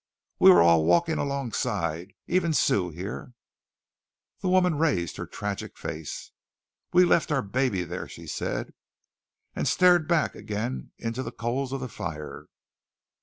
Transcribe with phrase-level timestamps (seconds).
[0.39, 3.35] We were all walking alongside; even Sue, here."
[4.39, 6.31] The woman raised her tragic face.
[6.91, 8.73] "We left our baby there," she said;
[9.55, 12.47] and stared back again into the coals of the fire.